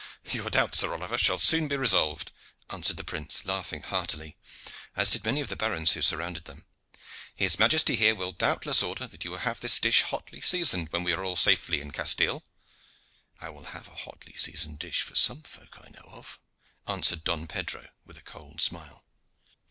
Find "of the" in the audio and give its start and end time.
5.41-5.55